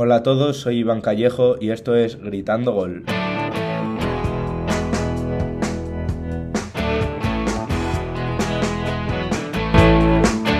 Hola 0.00 0.14
a 0.14 0.22
todos, 0.22 0.58
soy 0.58 0.78
Iván 0.78 1.00
Callejo 1.00 1.56
y 1.60 1.70
esto 1.70 1.96
es 1.96 2.20
Gritando 2.20 2.70
Gol. 2.72 3.02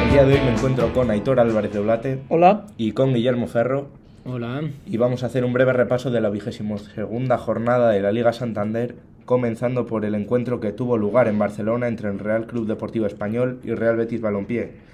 El 0.02 0.10
día 0.10 0.24
de 0.24 0.34
hoy 0.34 0.40
me 0.40 0.54
encuentro 0.54 0.92
con 0.92 1.08
Aitor 1.12 1.38
Álvarez 1.38 1.72
de 1.72 1.78
Oblate 1.78 2.18
Hola. 2.28 2.66
y 2.76 2.90
con 2.90 3.14
Guillermo 3.14 3.46
Ferro 3.46 3.90
Hola. 4.24 4.62
y 4.84 4.96
vamos 4.96 5.22
a 5.22 5.26
hacer 5.26 5.44
un 5.44 5.52
breve 5.52 5.72
repaso 5.72 6.10
de 6.10 6.20
la 6.20 6.30
vigésimo 6.30 6.78
segunda 6.78 7.38
jornada 7.38 7.90
de 7.90 8.02
la 8.02 8.10
Liga 8.10 8.32
Santander, 8.32 8.96
comenzando 9.24 9.86
por 9.86 10.04
el 10.04 10.16
encuentro 10.16 10.58
que 10.58 10.72
tuvo 10.72 10.96
lugar 10.96 11.28
en 11.28 11.38
Barcelona 11.38 11.86
entre 11.86 12.10
el 12.10 12.18
Real 12.18 12.48
Club 12.48 12.66
Deportivo 12.66 13.06
Español 13.06 13.60
y 13.62 13.72
Real 13.72 13.94
Betis 13.94 14.20
Balompié. 14.20 14.88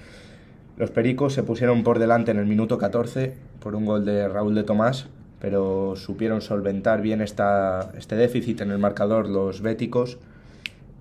Los 0.77 0.91
Pericos 0.91 1.33
se 1.33 1.45
pusieron 1.45 1.85
por 1.85 2.01
delante 2.01 2.33
en 2.33 2.39
el 2.39 2.47
minuto 2.47 2.79
14 2.79 3.35
por 3.61 3.77
un 3.77 3.87
gol 3.87 4.05
de 4.05 4.27
Raúl 4.27 4.57
de 4.57 4.65
Tomás, 4.65 5.07
pero 5.41 5.95
supieron 5.95 6.41
solventar 6.41 7.01
bien 7.01 7.21
esta, 7.21 7.93
este 7.97 8.17
déficit 8.17 8.61
en 8.61 8.73
el 8.73 8.79
marcador 8.79 9.29
los 9.29 9.61
béticos, 9.61 10.19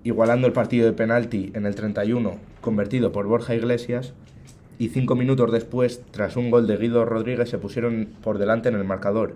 igualando 0.04 0.46
el 0.46 0.52
partido 0.52 0.86
de 0.86 0.92
penalti 0.92 1.50
en 1.54 1.66
el 1.66 1.74
31, 1.74 2.36
convertido 2.60 3.10
por 3.10 3.26
Borja 3.26 3.56
Iglesias, 3.56 4.12
y 4.78 4.90
cinco 4.90 5.16
minutos 5.16 5.50
después, 5.50 6.02
tras 6.12 6.36
un 6.36 6.52
gol 6.52 6.68
de 6.68 6.76
Guido 6.76 7.04
Rodríguez, 7.04 7.48
se 7.48 7.58
pusieron 7.58 8.08
por 8.22 8.38
delante 8.38 8.68
en 8.68 8.76
el 8.76 8.84
marcador. 8.84 9.34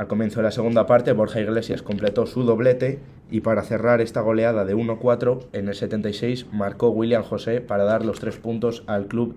Al 0.00 0.08
comienzo 0.08 0.40
de 0.40 0.44
la 0.44 0.50
segunda 0.50 0.86
parte, 0.86 1.12
Borja 1.12 1.42
Iglesias 1.42 1.82
completó 1.82 2.24
su 2.24 2.42
doblete 2.44 3.00
y 3.30 3.42
para 3.42 3.62
cerrar 3.62 4.00
esta 4.00 4.22
goleada 4.22 4.64
de 4.64 4.74
1-4, 4.74 5.48
en 5.52 5.68
el 5.68 5.74
76 5.74 6.46
marcó 6.52 6.88
William 6.88 7.22
José 7.22 7.60
para 7.60 7.84
dar 7.84 8.06
los 8.06 8.18
tres 8.18 8.38
puntos 8.38 8.82
al 8.86 9.08
club 9.08 9.36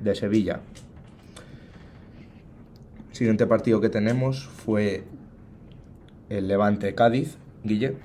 de 0.00 0.14
Sevilla. 0.14 0.60
El 3.10 3.16
siguiente 3.16 3.46
partido 3.46 3.82
que 3.82 3.90
tenemos 3.90 4.44
fue 4.44 5.02
el 6.30 6.48
Levante 6.48 6.94
Cádiz. 6.94 7.36
Guille. 7.62 7.96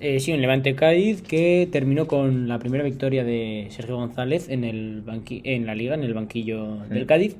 Eh, 0.00 0.20
sí, 0.20 0.32
un 0.32 0.40
Levante 0.40 0.74
Cádiz 0.74 1.20
que 1.20 1.68
terminó 1.70 2.06
con 2.06 2.48
la 2.48 2.60
primera 2.60 2.82
victoria 2.82 3.24
de 3.24 3.66
Sergio 3.68 3.96
González 3.96 4.48
en, 4.48 4.64
el 4.64 5.02
banqui 5.02 5.42
en 5.44 5.66
la 5.66 5.74
liga, 5.74 5.96
en 5.96 6.02
el 6.02 6.14
banquillo 6.14 6.78
del 6.88 7.04
Cádiz, 7.04 7.36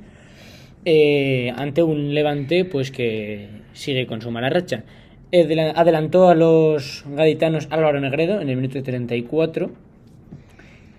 eh, 0.84 1.50
ante 1.56 1.82
un 1.82 2.12
Levante 2.12 2.66
pues 2.66 2.90
que 2.90 3.61
sigue 3.72 4.06
con 4.06 4.20
su 4.20 4.30
mala 4.30 4.50
racha. 4.50 4.84
Eh, 5.30 5.72
adelantó 5.74 6.28
a 6.28 6.34
los 6.34 7.04
gaditanos 7.08 7.66
Álvaro 7.70 8.00
Negredo 8.00 8.40
en 8.40 8.50
el 8.50 8.56
minuto 8.56 8.82
34 8.82 9.70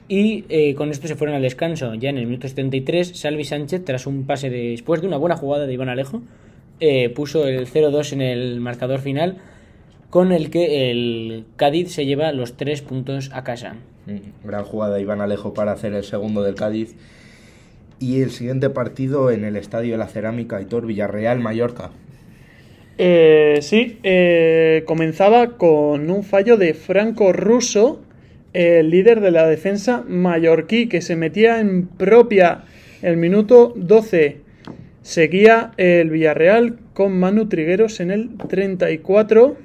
y 0.08 0.46
eh, 0.50 0.76
con 0.76 0.90
esto 0.92 1.08
se 1.08 1.16
fueron 1.16 1.36
al 1.36 1.42
descanso. 1.42 1.94
Ya 1.96 2.10
en 2.10 2.18
el 2.18 2.26
minuto 2.26 2.48
73, 2.48 3.20
Salvi 3.20 3.46
Sánchez, 3.46 3.86
tras 3.86 4.06
un 4.08 4.26
pase 4.26 4.50
de, 4.50 4.72
después 4.72 5.02
de 5.02 5.08
una 5.08 5.18
buena 5.18 5.38
jugada 5.38 5.66
de 5.66 5.74
Iván 5.74 5.90
Alejo, 5.90 6.22
eh, 6.80 7.10
puso 7.10 7.48
el 7.48 7.68
0-2 7.68 8.14
en 8.14 8.22
el 8.22 8.60
marcador 8.60 9.00
final, 9.00 9.38
con 10.10 10.32
el 10.32 10.50
que 10.50 10.92
el 10.92 11.46
Cádiz 11.56 11.92
se 11.92 12.06
lleva 12.06 12.32
los 12.32 12.58
tres 12.58 12.82
puntos 12.82 13.30
a 13.34 13.44
casa. 13.44 13.76
Mm, 14.06 14.48
gran 14.48 14.64
jugada 14.66 14.96
de 14.96 15.02
Iván 15.02 15.22
Alejo 15.22 15.54
para 15.54 15.72
hacer 15.72 15.94
el 15.94 16.04
segundo 16.04 16.44
del 16.44 16.56
Cádiz. 16.56 16.96
Y 18.00 18.22
el 18.22 18.32
siguiente 18.32 18.70
partido 18.70 19.32
en 19.32 19.46
el 19.46 19.56
Estadio 19.56 19.94
de 19.94 19.98
la 19.98 20.08
Cerámica, 20.08 20.62
Hitor 20.62 20.86
Villarreal-Mallorca. 20.86 21.92
Eh, 22.98 23.60
sí, 23.62 24.00
eh, 24.04 24.84
comenzaba 24.86 25.58
con 25.58 26.12
un 26.12 26.24
fallo 26.24 26.58
de 26.58 26.74
Franco 26.74 27.34
Russo, 27.34 28.02
el 28.54 28.92
líder 28.92 29.20
de 29.20 29.32
la 29.32 29.48
defensa 29.48 30.04
mallorquí, 30.08 30.88
que 30.88 31.02
se 31.02 31.16
metía 31.16 31.60
en 31.60 31.88
propia 31.88 32.66
el 33.02 33.18
minuto 33.18 33.74
12. 33.76 34.38
Seguía 35.02 35.72
el 35.78 36.12
Villarreal 36.12 36.78
con 36.94 37.20
Manu 37.20 37.50
Trigueros 37.50 38.00
en 38.00 38.12
el 38.12 38.38
34 38.38 39.58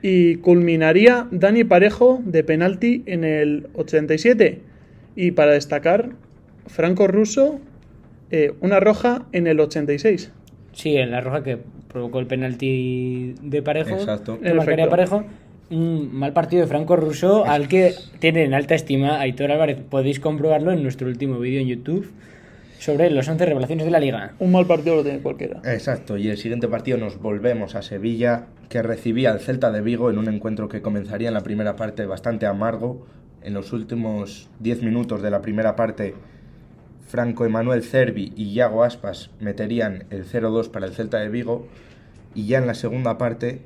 y 0.00 0.36
culminaría 0.36 1.26
Dani 1.30 1.64
Parejo 1.64 2.22
de 2.24 2.44
penalti 2.44 3.02
en 3.06 3.24
el 3.24 3.68
87. 3.74 4.60
Y 5.16 5.32
para 5.32 5.52
destacar, 5.52 6.10
Franco 6.66 7.08
Russo, 7.08 7.60
eh, 8.30 8.52
una 8.60 8.78
roja 8.78 9.26
en 9.32 9.48
el 9.48 9.58
86. 9.58 10.32
Sí, 10.72 10.96
en 10.96 11.10
la 11.10 11.20
roja 11.20 11.42
que 11.42 11.58
provocó 11.92 12.18
el 12.20 12.26
penalti 12.26 13.34
de 13.42 13.62
Parejo. 13.62 13.96
Exacto. 13.96 14.40
Que 14.40 14.54
marcaría 14.54 14.88
Parejo. 14.88 15.24
Un 15.70 16.10
mal 16.12 16.32
partido 16.32 16.62
de 16.62 16.68
Franco 16.68 16.96
Russo 16.96 17.44
al 17.44 17.68
que 17.68 17.94
tiene 18.18 18.44
en 18.44 18.54
alta 18.54 18.74
estima 18.74 19.20
Aitor 19.20 19.52
Álvarez. 19.52 19.78
Podéis 19.88 20.18
comprobarlo 20.18 20.72
en 20.72 20.82
nuestro 20.82 21.06
último 21.06 21.38
vídeo 21.38 21.60
en 21.60 21.68
YouTube 21.68 22.10
sobre 22.80 23.10
los 23.10 23.28
11 23.28 23.46
revelaciones 23.46 23.84
de 23.84 23.90
la 23.90 24.00
liga. 24.00 24.32
Un 24.38 24.52
mal 24.52 24.66
partido 24.66 24.96
lo 24.96 25.02
tiene 25.04 25.20
cualquiera. 25.20 25.60
Exacto, 25.64 26.16
y 26.16 26.28
el 26.28 26.38
siguiente 26.38 26.66
partido 26.66 26.96
nos 26.96 27.20
volvemos 27.20 27.74
a 27.74 27.82
Sevilla, 27.82 28.46
que 28.68 28.82
recibía 28.82 29.30
al 29.30 29.40
Celta 29.40 29.70
de 29.70 29.82
Vigo 29.82 30.10
en 30.10 30.18
un 30.18 30.28
encuentro 30.28 30.68
que 30.68 30.80
comenzaría 30.80 31.28
en 31.28 31.34
la 31.34 31.42
primera 31.42 31.76
parte 31.76 32.06
bastante 32.06 32.46
amargo. 32.46 33.06
En 33.42 33.54
los 33.54 33.72
últimos 33.72 34.48
10 34.60 34.82
minutos 34.82 35.22
de 35.22 35.30
la 35.30 35.40
primera 35.40 35.76
parte, 35.76 36.14
Franco 37.10 37.44
Emanuel 37.44 37.82
Cervi 37.82 38.32
y 38.36 38.52
Iago 38.52 38.84
Aspas 38.84 39.30
meterían 39.40 40.04
el 40.10 40.24
0-2 40.24 40.70
para 40.70 40.86
el 40.86 40.92
Celta 40.92 41.18
de 41.18 41.28
Vigo. 41.28 41.66
Y 42.36 42.46
ya 42.46 42.58
en 42.58 42.68
la 42.68 42.74
segunda 42.74 43.18
parte, 43.18 43.62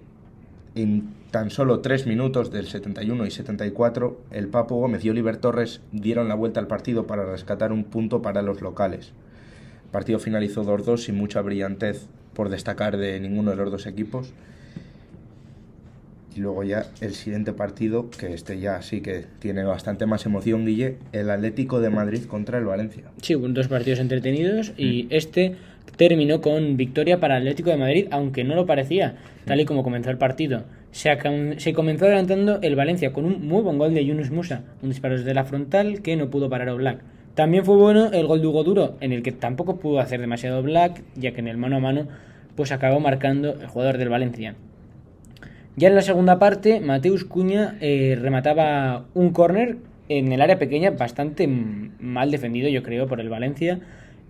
en 0.75 1.13
tan 1.31 1.51
solo 1.51 1.81
3 1.81 2.07
minutos 2.07 2.51
del 2.51 2.67
71 2.67 3.27
y 3.27 3.31
74, 3.31 4.19
el 4.31 4.49
Papo 4.49 4.77
Gómez 4.77 5.05
y 5.05 5.11
Oliver 5.11 5.37
Torres 5.37 5.83
dieron 5.93 6.29
la 6.29 6.35
vuelta 6.35 6.59
al 6.59 6.69
partido 6.69 7.07
para 7.07 7.27
rescatar 7.27 7.71
un 7.71 7.85
punto 7.85 8.23
para 8.23 8.41
los 8.41 8.63
locales. 8.63 9.13
El 9.85 9.91
partido 9.91 10.19
finalizó 10.19 10.65
2-2 10.65 10.97
sin 10.97 11.17
mucha 11.17 11.43
brillantez 11.43 12.07
por 12.33 12.49
destacar 12.49 12.97
de 12.97 13.21
ninguno 13.21 13.51
de 13.51 13.59
los 13.59 13.71
dos 13.71 13.87
equipos. 13.87 14.33
Y 16.35 16.41
luego 16.41 16.65
ya 16.65 16.87
el 17.01 17.15
siguiente 17.15 17.53
partido, 17.53 18.11
que 18.11 18.35
este 18.35 18.59
ya 18.59 18.83
sí 18.83 19.01
que 19.01 19.25
tiene 19.39 19.63
bastante 19.63 20.05
más 20.07 20.27
emoción, 20.27 20.67
Guille, 20.67 20.97
el 21.13 21.31
Atlético 21.31 21.81
de 21.81 21.91
Madrid 21.91 22.25
contra 22.25 22.59
el 22.59 22.65
Valencia. 22.65 23.05
Sí, 23.23 23.35
dos 23.35 23.69
partidos 23.69 24.01
entretenidos 24.01 24.73
y 24.77 25.05
mm. 25.05 25.07
este 25.11 25.57
terminó 25.97 26.41
con 26.41 26.77
victoria 26.77 27.21
para 27.21 27.37
el 27.37 27.43
Atlético 27.43 27.71
de 27.71 27.77
Madrid, 27.77 28.09
aunque 28.11 28.43
no 28.43 28.55
lo 28.57 28.67
parecía, 28.67 29.17
tal 29.45 29.61
y 29.61 29.65
como 29.65 29.85
comenzó 29.85 30.11
el 30.11 30.19
partido. 30.19 30.65
Se, 30.91 31.17
se 31.59 31.73
comenzó 31.73 32.07
adelantando 32.07 32.59
el 32.63 32.77
Valencia 32.77 33.13
con 33.13 33.25
un 33.25 33.47
muy 33.47 33.63
buen 33.63 33.79
gol 33.79 33.95
de 33.95 34.05
Yunus 34.05 34.31
Musa, 34.31 34.63
un 34.83 34.89
disparo 34.91 35.17
desde 35.17 35.35
la 35.35 35.45
frontal 35.45 36.03
que 36.03 36.17
no 36.17 36.31
pudo 36.31 36.49
parar 36.49 36.69
a 36.69 36.75
Black. 36.75 37.03
También 37.35 37.65
fue 37.65 37.77
bueno 37.77 38.11
el 38.13 38.27
gol 38.27 38.41
de 38.41 38.47
Hugo 38.47 38.65
Duro, 38.65 38.97
en 39.01 39.13
el 39.13 39.23
que 39.23 39.33
tampoco 39.33 39.79
pudo 39.79 40.01
hacer 40.01 40.21
demasiado 40.21 40.63
Black, 40.63 41.03
ya 41.17 41.33
que 41.33 41.41
en 41.41 41.49
el 41.49 41.57
mano 41.57 41.77
a 41.77 41.81
mano 41.81 42.09
pues 42.55 42.71
acabó 42.71 43.01
marcando 43.01 43.55
el 43.61 43.67
jugador 43.67 43.99
del 43.99 44.09
Valencia. 44.09 44.55
Ya 45.77 45.89
en 45.89 45.97
la 45.97 46.03
segunda 46.03 46.39
parte, 46.39 46.81
Mateus 46.81 47.25
Cuña 47.25 47.77
eh, 47.81 48.17
remataba 48.21 49.07
un 49.13 49.31
córner 49.31 49.79
en 50.09 50.33
el 50.33 50.41
área 50.41 50.59
pequeña, 50.59 50.91
bastante 50.91 51.49
mal 51.49 52.31
defendido, 52.31 52.69
yo 52.69 52.85
creo, 52.85 53.09
por 53.09 53.21
el 53.21 53.29
Valencia, 53.29 53.81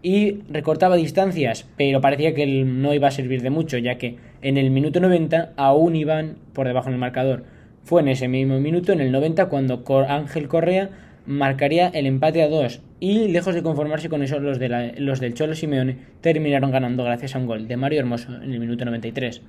y 0.03 0.39
recortaba 0.49 0.97
distancias, 0.97 1.67
pero 1.77 2.01
parecía 2.01 2.35
que 2.35 2.47
no 2.47 2.95
iba 2.95 3.09
a 3.09 3.11
servir 3.11 3.43
de 3.43 3.51
mucho, 3.51 3.77
ya 3.77 3.99
que 3.99 4.17
en 4.41 4.57
el 4.57 4.71
minuto 4.71 5.01
90 5.01 5.53
aún 5.57 5.97
iban 5.97 6.37
por 6.55 6.67
debajo 6.67 6.89
del 6.89 6.99
marcador. 6.99 7.45
Fue 7.83 8.01
en 8.01 8.09
ese 8.09 8.27
mismo 8.27 8.59
minuto, 8.59 8.93
en 8.93 9.01
el 9.01 9.13
90, 9.13 9.47
cuando 9.47 9.85
Ángel 10.09 10.49
Correa 10.49 10.91
marcaría 11.27 11.89
el 11.89 12.07
empate 12.07 12.43
a 12.43 12.49
dos 12.49 12.81
y 13.01 13.29
lejos 13.29 13.55
de 13.55 13.63
conformarse 13.63 14.09
con 14.09 14.23
eso 14.23 14.39
los, 14.41 14.59
de 14.59 14.95
los 14.99 15.21
del 15.21 15.35
Cholo 15.35 15.55
Simeone 15.55 15.97
terminaron 16.21 16.71
ganando 16.71 17.05
gracias 17.05 17.35
a 17.35 17.39
un 17.39 17.47
gol 17.47 17.69
de 17.69 17.77
Mario 17.77 18.01
Hermoso 18.01 18.35
en 18.35 18.53
el 18.53 18.61
minuto 18.61 18.85
93. 18.85 19.43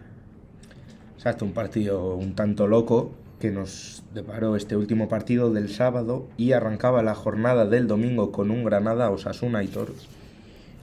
Exacto, 1.25 1.43
un 1.43 1.53
partido 1.53 2.13
un 2.13 2.35
tanto 2.35 2.67
loco 2.67 3.09
que 3.39 3.49
nos 3.49 4.03
deparó 4.13 4.55
este 4.55 4.75
último 4.75 5.09
partido 5.09 5.51
del 5.51 5.69
sábado 5.69 6.27
y 6.37 6.51
arrancaba 6.51 7.01
la 7.01 7.15
jornada 7.15 7.65
del 7.65 7.87
domingo 7.87 8.31
con 8.31 8.51
un 8.51 8.63
Granada, 8.63 9.09
Osasuna 9.09 9.63
y 9.63 9.67
Toros. 9.67 10.07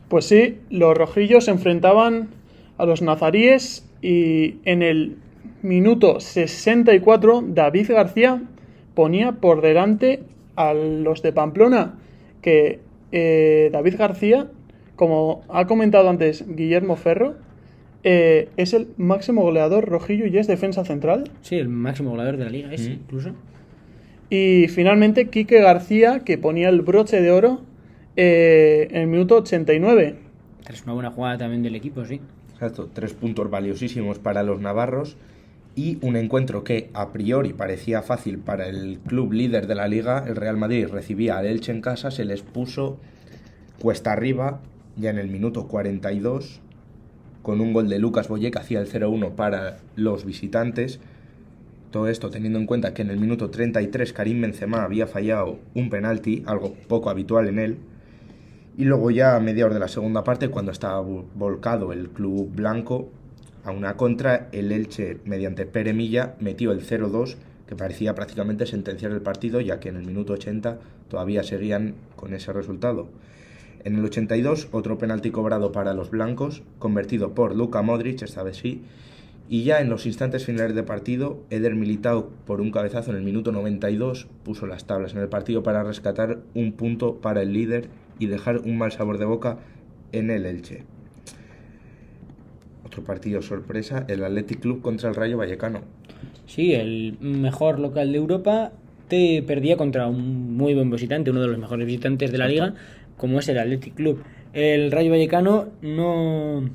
Pues 0.09 0.25
sí, 0.25 0.59
los 0.69 0.99
rojillos 0.99 1.45
se 1.45 1.53
enfrentaban 1.53 2.31
a 2.77 2.87
los 2.87 3.03
nazaríes 3.03 3.89
y 4.03 4.57
en 4.65 4.83
el 4.83 5.17
minuto 5.63 6.19
64 6.19 7.45
David 7.47 7.93
García 7.93 8.43
ponía 8.95 9.31
por 9.31 9.61
delante 9.61 10.25
a 10.57 10.75
los 10.75 11.23
de 11.23 11.33
Pamplona 11.33 12.01
que 12.41 12.81
eh, 13.13 13.71
David 13.73 13.95
García, 13.97 14.49
como 14.97 15.45
ha 15.49 15.69
comentado 15.69 16.11
antes 16.11 16.45
Guillermo 16.49 16.97
Ferro, 16.97 17.37
eh, 18.05 18.49
es 18.57 18.75
el 18.75 18.89
máximo 18.97 19.43
goleador 19.43 19.89
rojillo 19.89 20.27
y 20.27 20.39
es 20.39 20.47
defensa 20.47 20.85
central. 20.85 21.31
Sí, 21.43 21.57
el 21.57 21.69
máximo 21.69 22.11
goleador 22.11 22.37
de 22.37 22.45
la 22.45 22.51
liga, 22.51 22.73
es 22.73 22.87
incluso. 22.87 23.31
Y 24.31 24.69
finalmente 24.69 25.29
Quique 25.29 25.61
García, 25.61 26.21
que 26.21 26.39
ponía 26.39 26.69
el 26.69 26.83
broche 26.83 27.21
de 27.21 27.31
oro 27.31 27.61
eh, 28.17 28.89
en 28.91 29.03
el 29.03 29.07
minuto 29.07 29.37
89. 29.37 30.17
Es 30.69 30.83
una 30.85 30.95
buena 30.95 31.11
jugada 31.11 31.39
también 31.39 31.63
del 31.63 31.75
equipo, 31.75 32.05
sí. 32.05 32.21
Exacto, 32.53 32.89
tres 32.93 33.13
puntos 33.13 33.51
valiosísimos 33.51 34.19
para 34.19 34.43
los 34.43 34.61
navarros 34.61 35.17
y 35.75 35.99
un 36.03 36.17
encuentro 36.17 36.65
que 36.65 36.91
a 36.93 37.13
priori 37.13 37.53
parecía 37.53 38.03
fácil 38.03 38.39
para 38.39 38.69
el 38.69 38.99
club 39.07 39.33
líder 39.33 39.67
de 39.67 39.75
la 39.75 39.89
liga, 39.89 40.25
el 40.27 40.37
Real 40.37 40.57
Madrid 40.57 40.87
recibía 40.89 41.39
al 41.39 41.47
Elche 41.47 41.73
en 41.73 41.81
casa, 41.81 42.11
se 42.11 42.25
les 42.25 42.43
puso 42.43 42.99
cuesta 43.81 44.13
arriba 44.13 44.61
ya 44.97 45.11
en 45.11 45.19
el 45.19 45.29
minuto 45.29 45.67
42 45.67 46.61
con 47.43 47.61
un 47.61 47.73
gol 47.73 47.89
de 47.89 47.99
Lucas 47.99 48.29
Boye 48.29 48.51
que 48.51 48.59
hacía 48.59 48.81
el 48.81 48.89
0-1 48.89 49.35
para 49.35 49.79
los 49.97 50.25
visitantes. 50.25 51.01
Todo 51.91 52.09
esto 52.09 52.31
teniendo 52.31 52.59
en 52.59 52.67
cuenta 52.67 52.95
que 52.95 53.03
en 53.03 53.11
el 53.11 53.19
minuto 53.19 53.51
33 53.51 54.13
Karim 54.13 54.41
Benzema 54.41 54.83
había 54.83 55.07
fallado 55.07 55.59
un 55.75 55.91
penalti, 55.91 56.43
algo 56.47 56.75
poco 56.89 57.11
habitual 57.11 57.49
en 57.49 57.59
él. 57.59 57.79
Y 58.79 58.85
luego 58.85 59.11
ya 59.11 59.37
a 59.37 59.41
media 59.41 59.67
hora 59.67 59.75
de 59.75 59.81
la 59.81 59.89
segunda 59.89 60.25
parte, 60.25 60.49
cuando 60.49 60.73
estaba 60.73 61.01
volcado 61.01 61.93
el 61.93 62.09
club 62.09 62.51
blanco 62.55 63.11
a 63.65 63.71
una 63.71 63.97
contra, 63.97 64.49
el 64.53 64.73
Elche, 64.73 65.19
mediante 65.25 65.67
Pere 65.67 65.93
Milla, 65.93 66.35
metió 66.41 66.73
el 66.73 66.81
0-2, 66.81 67.37
que 67.69 67.77
parecía 67.77 68.15
prácticamente 68.15 68.67
sentenciar 68.67 69.13
el 69.13 69.21
partido, 69.21 69.61
ya 69.61 69.79
que 69.79 69.91
en 69.91 69.97
el 69.97 70.07
minuto 70.07 70.33
80 70.33 70.79
todavía 71.09 71.43
seguían 71.43 71.95
con 72.17 72.33
ese 72.33 72.53
resultado. 72.53 73.09
En 73.85 73.97
el 73.97 74.05
82, 74.05 74.69
otro 74.71 74.99
penalti 74.99 75.31
cobrado 75.31 75.73
para 75.73 75.93
los 75.93 76.11
blancos, 76.11 76.63
convertido 76.79 77.35
por 77.35 77.57
Luka 77.57 77.83
Modric, 77.83 78.23
esta 78.23 78.43
vez 78.43 78.59
sí, 78.59 78.83
y 79.49 79.65
ya 79.65 79.81
en 79.81 79.91
los 79.91 80.07
instantes 80.07 80.47
finales 80.47 80.75
de 80.75 80.83
partido, 80.83 81.43
Eder 81.51 81.75
Militao, 81.75 82.31
por 82.47 82.61
un 82.61 82.71
cabezazo 82.71 83.11
en 83.11 83.17
el 83.17 83.23
minuto 83.23 83.51
92, 83.51 84.29
puso 84.45 84.67
las 84.67 84.87
tablas 84.87 85.15
en 85.15 85.21
el 85.21 85.29
partido 85.29 85.63
para 85.63 85.83
rescatar 85.83 86.39
un 86.55 86.73
punto 86.73 87.17
para 87.17 87.43
el 87.43 87.53
líder 87.53 87.89
y 88.19 88.27
dejar 88.27 88.59
un 88.59 88.79
mal 88.79 88.93
sabor 88.93 89.19
de 89.19 89.25
boca 89.25 89.59
en 90.13 90.31
el 90.31 90.47
Elche. 90.47 90.85
Otro 92.87 93.03
partido 93.03 93.43
sorpresa, 93.43 94.05
el 94.09 94.23
Athletic 94.25 94.61
Club 94.61 94.81
contra 94.81 95.09
el 95.09 95.17
Rayo 95.17 95.39
Vallecano. 95.39 95.81
Sí, 96.47 96.73
el 96.75 97.17
mejor 97.21 97.81
local 97.81 98.13
de 98.13 98.19
Europa 98.19 98.73
te 99.09 99.43
perdía 99.43 99.77
contra 99.77 100.07
un 100.07 100.57
muy 100.57 100.73
buen 100.73 100.91
visitante, 100.91 101.31
uno 101.31 101.43
de 101.43 101.49
los 101.49 101.59
mejores 101.59 101.87
visitantes 101.87 102.33
de 102.33 102.39
la 102.39 102.49
liga, 102.49 102.75
como 103.17 103.39
es 103.39 103.49
el 103.49 103.59
Athletic 103.59 103.95
Club. 103.95 104.23
El 104.53 104.93
Rayo 104.93 105.11
Vallecano 105.11 105.69
no, 105.81 106.69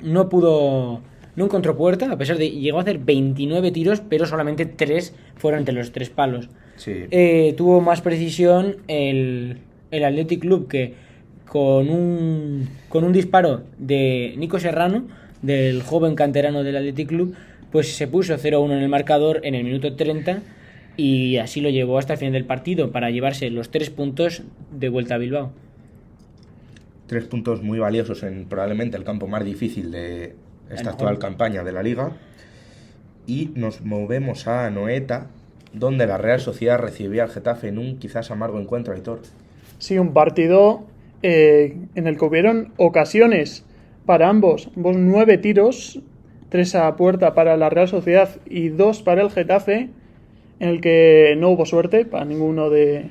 no 0.00 0.28
pudo, 0.28 1.00
no 1.34 1.44
encontró 1.44 1.76
puerta, 1.76 2.10
a 2.10 2.18
pesar 2.18 2.38
de 2.38 2.50
llegó 2.50 2.78
a 2.78 2.82
hacer 2.82 2.98
29 2.98 3.72
tiros, 3.72 4.02
pero 4.08 4.26
solamente 4.26 4.66
3 4.66 5.14
fueron 5.36 5.60
entre 5.60 5.74
los 5.74 5.92
tres 5.92 6.10
palos. 6.10 6.48
Sí. 6.76 7.04
Eh, 7.10 7.54
tuvo 7.56 7.80
más 7.80 8.02
precisión 8.02 8.76
el, 8.86 9.58
el 9.90 10.04
Athletic 10.04 10.40
Club 10.40 10.68
que 10.68 10.94
con 11.46 11.88
un, 11.88 12.68
con 12.88 13.04
un 13.04 13.12
disparo 13.12 13.62
de 13.78 14.34
Nico 14.36 14.58
Serrano, 14.58 15.04
del 15.42 15.82
joven 15.82 16.14
canterano 16.14 16.62
del 16.62 16.76
Athletic 16.76 17.08
Club, 17.08 17.34
pues 17.70 17.94
se 17.96 18.06
puso 18.08 18.34
0-1 18.36 18.72
en 18.72 18.78
el 18.78 18.88
marcador 18.88 19.40
en 19.42 19.54
el 19.54 19.64
minuto 19.64 19.94
30 19.94 20.42
y 20.96 21.36
así 21.38 21.60
lo 21.60 21.70
llevó 21.70 21.98
hasta 21.98 22.14
el 22.14 22.18
final 22.18 22.32
del 22.32 22.44
partido 22.44 22.92
para 22.92 23.10
llevarse 23.10 23.50
los 23.50 23.70
tres 23.70 23.90
puntos 23.90 24.42
de 24.70 24.88
vuelta 24.88 25.16
a 25.16 25.18
Bilbao. 25.18 25.52
Tres 27.06 27.24
puntos 27.24 27.62
muy 27.62 27.78
valiosos 27.78 28.22
en 28.22 28.46
probablemente 28.46 28.96
el 28.96 29.04
campo 29.04 29.28
más 29.28 29.44
difícil 29.44 29.90
de 29.90 30.34
esta 30.70 30.90
actual 30.90 31.18
campaña 31.18 31.62
de 31.62 31.72
la 31.72 31.82
liga. 31.82 32.12
Y 33.26 33.50
nos 33.54 33.82
movemos 33.82 34.46
a 34.46 34.70
Noeta, 34.70 35.28
donde 35.72 36.06
la 36.06 36.18
Real 36.18 36.40
Sociedad 36.40 36.78
recibía 36.78 37.24
al 37.24 37.30
Getafe 37.30 37.68
en 37.68 37.78
un 37.78 37.98
quizás 37.98 38.30
amargo 38.30 38.60
encuentro, 38.60 38.94
Aitor. 38.94 39.20
Sí, 39.78 39.98
un 39.98 40.12
partido 40.12 40.84
eh, 41.22 41.76
en 41.94 42.06
el 42.06 42.16
que 42.18 42.24
hubieron 42.24 42.72
ocasiones 42.76 43.64
para 44.04 44.28
ambos. 44.28 44.70
Ambos 44.76 44.96
nueve 44.96 45.38
tiros, 45.38 46.00
tres 46.48 46.74
a 46.74 46.96
puerta 46.96 47.34
para 47.34 47.56
la 47.56 47.68
Real 47.68 47.88
Sociedad 47.88 48.30
y 48.48 48.68
dos 48.68 49.02
para 49.02 49.22
el 49.22 49.30
Getafe, 49.30 49.90
en 50.60 50.68
el 50.68 50.80
que 50.80 51.34
no 51.38 51.50
hubo 51.50 51.66
suerte 51.66 52.04
para 52.04 52.24
ninguno 52.24 52.70
de, 52.70 53.10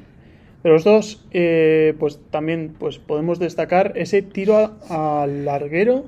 de 0.63 0.69
los 0.69 0.83
dos. 0.83 1.25
Eh, 1.31 1.94
pues 2.00 2.19
también 2.31 2.74
pues 2.77 3.00
podemos 3.00 3.39
destacar 3.39 3.94
ese 3.95 4.21
tiro 4.21 4.74
al 4.89 5.45
larguero. 5.45 6.06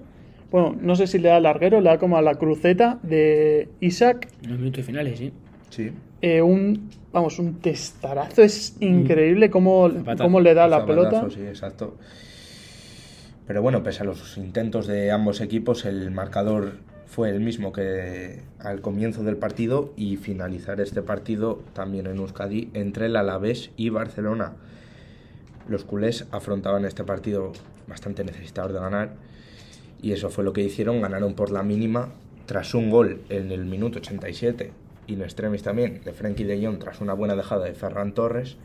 Bueno, 0.51 0.75
no 0.79 0.95
sé 0.95 1.07
si 1.07 1.19
le 1.19 1.29
da 1.29 1.37
al 1.37 1.43
larguero, 1.43 1.81
le 1.81 1.89
da 1.89 1.97
como 1.97 2.17
a 2.17 2.21
la 2.21 2.35
cruceta 2.35 2.99
de 3.03 3.69
Isaac. 3.79 4.29
En 4.43 4.51
los 4.51 4.59
minutos 4.59 4.85
finales, 4.85 5.19
sí. 5.19 5.33
Sí. 5.69 5.91
Eh, 6.21 6.41
un 6.41 6.89
vamos, 7.11 7.39
un 7.39 7.55
testarazo. 7.55 8.43
Es 8.43 8.77
increíble 8.79 9.49
cómo, 9.49 9.89
Zapatazo. 9.89 10.23
cómo 10.23 10.39
le 10.39 10.53
da 10.53 10.67
la 10.67 10.85
pelota. 10.85 11.27
Sí, 11.29 11.41
exacto. 11.41 11.95
Pero 13.45 13.61
bueno, 13.61 13.81
pese 13.81 14.03
a 14.03 14.05
los 14.05 14.37
intentos 14.37 14.87
de 14.87 15.11
ambos 15.11 15.41
equipos, 15.41 15.85
el 15.85 16.11
marcador 16.11 16.73
fue 17.07 17.30
el 17.30 17.39
mismo 17.39 17.71
que 17.71 18.44
al 18.59 18.81
comienzo 18.81 19.24
del 19.24 19.38
partido 19.38 19.94
y 19.95 20.18
finalizar 20.18 20.81
este 20.81 21.01
partido 21.01 21.62
también 21.74 22.06
en 22.06 22.18
Euskadi 22.18 22.69
entre 22.74 23.06
el 23.06 23.15
Alavés 23.15 23.71
y 23.77 23.89
Barcelona. 23.89 24.54
Los 25.69 25.86
culés 25.86 26.27
afrontaban 26.31 26.86
este 26.86 27.06
partido 27.06 27.54
bastante 27.88 28.24
necesitados 28.24 28.74
de 28.74 28.80
ganar 28.80 29.13
y 30.01 30.12
eso 30.12 30.30
fue 30.30 30.44
lo 30.44 30.54
que 30.54 30.63
hicieron, 30.63 31.01
ganaron 31.01 31.33
por 31.33 31.50
la 31.50 31.63
mínima 31.63 32.09
tras 32.45 32.74
un 32.74 32.89
gol 32.89 33.21
en 33.30 33.51
el 33.51 33.65
minuto 33.65 34.00
87 34.00 34.71
in 35.07 35.21
extremis 35.21 35.63
también 35.63 36.01
de 36.04 36.12
Frenkie 36.12 36.44
de 36.44 36.63
Jong 36.63 36.80
tras 36.80 37.00
una 37.00 37.13
buena 37.13 37.36
dejada 37.36 37.65
de 37.65 37.74
Ferran 37.74 38.13
Torres. 38.13 38.57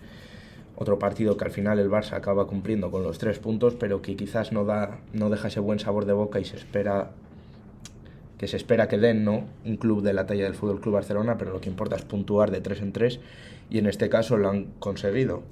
Otro 0.74 0.98
partido 0.98 1.36
que 1.36 1.44
al 1.44 1.52
final 1.52 1.78
el 1.78 1.90
Barça 1.90 2.14
acaba 2.14 2.48
cumpliendo 2.48 2.90
con 2.90 3.04
los 3.04 3.18
tres 3.18 3.38
puntos, 3.38 3.74
pero 3.74 4.02
que 4.02 4.16
quizás 4.16 4.50
no 4.50 4.64
da, 4.64 4.98
no 5.12 5.30
deja 5.30 5.48
ese 5.48 5.60
buen 5.60 5.78
sabor 5.78 6.06
de 6.06 6.12
boca 6.12 6.40
y 6.40 6.44
se 6.44 6.56
espera 6.56 7.12
que 8.42 8.48
se 8.48 8.56
espera 8.56 8.88
que 8.88 8.98
den, 8.98 9.24
¿no? 9.24 9.44
Un 9.64 9.76
club 9.76 10.02
de 10.02 10.12
la 10.12 10.26
talla 10.26 10.42
del 10.42 10.56
Fútbol 10.56 10.80
Club 10.80 10.94
Barcelona, 10.94 11.38
pero 11.38 11.52
lo 11.52 11.60
que 11.60 11.70
importa 11.70 11.94
es 11.94 12.02
puntuar 12.02 12.50
de 12.50 12.60
tres 12.60 12.80
en 12.80 12.92
tres 12.92 13.20
y 13.70 13.78
en 13.78 13.86
este 13.86 14.08
caso 14.08 14.36
lo 14.36 14.48
han 14.48 14.64
conseguido. 14.80 15.44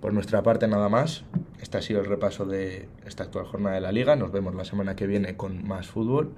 Por 0.00 0.12
nuestra 0.12 0.42
parte 0.42 0.66
nada 0.66 0.88
más. 0.88 1.22
Este 1.62 1.78
ha 1.78 1.82
sido 1.82 2.00
el 2.00 2.06
repaso 2.06 2.44
de 2.44 2.88
esta 3.06 3.22
actual 3.22 3.44
jornada 3.44 3.76
de 3.76 3.82
la 3.82 3.92
liga. 3.92 4.16
Nos 4.16 4.32
vemos 4.32 4.56
la 4.56 4.64
semana 4.64 4.96
que 4.96 5.06
viene 5.06 5.36
con 5.36 5.64
más 5.64 5.86
fútbol 5.86 6.32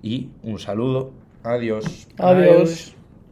y 0.00 0.28
un 0.44 0.60
saludo. 0.60 1.10
Adiós. 1.42 2.06
Adiós. 2.18 2.94